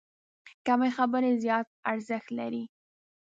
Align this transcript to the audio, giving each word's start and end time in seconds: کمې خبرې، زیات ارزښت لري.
کمې 0.65 0.89
خبرې، 0.97 1.31
زیات 1.43 1.67
ارزښت 1.91 2.27
لري. 2.39 2.63